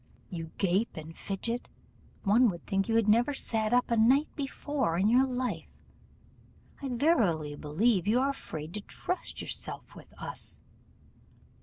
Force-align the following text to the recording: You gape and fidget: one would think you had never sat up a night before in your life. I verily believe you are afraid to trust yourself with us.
You 0.31 0.49
gape 0.57 0.97
and 0.97 1.15
fidget: 1.15 1.69
one 2.23 2.49
would 2.49 2.65
think 2.65 2.89
you 2.89 2.95
had 2.95 3.07
never 3.07 3.35
sat 3.35 3.71
up 3.71 3.91
a 3.91 3.95
night 3.95 4.35
before 4.35 4.97
in 4.97 5.09
your 5.09 5.27
life. 5.27 5.69
I 6.81 6.87
verily 6.89 7.55
believe 7.55 8.07
you 8.07 8.19
are 8.19 8.29
afraid 8.29 8.73
to 8.73 8.81
trust 8.81 9.41
yourself 9.41 9.93
with 9.95 10.11
us. 10.19 10.63